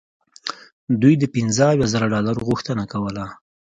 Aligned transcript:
دوی 1.01 1.13
د 1.19 1.23
پنځه 1.35 1.63
اویا 1.71 1.87
زره 1.93 2.05
ډالرو 2.13 2.45
غوښتنه 2.49 2.83
کوله. 2.93 3.25